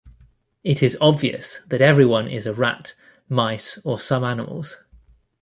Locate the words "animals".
4.23-4.77